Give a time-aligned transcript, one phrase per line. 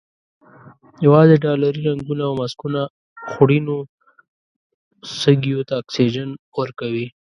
[1.05, 2.81] یوازې ډالري رنګونه او ماسکونه
[3.31, 3.77] خوړینو
[5.21, 7.07] سږیو ته اکسیجن ورکوي.